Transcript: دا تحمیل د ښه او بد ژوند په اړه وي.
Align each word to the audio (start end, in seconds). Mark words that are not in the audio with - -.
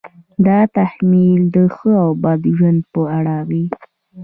دا 0.45 0.59
تحمیل 0.77 1.41
د 1.55 1.55
ښه 1.75 1.91
او 2.03 2.11
بد 2.23 2.41
ژوند 2.55 2.81
په 2.93 3.01
اړه 3.17 3.37
وي. 3.49 3.65